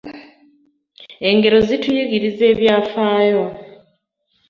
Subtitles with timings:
[1.29, 3.45] Engero zituyigiriza ebyafaayo.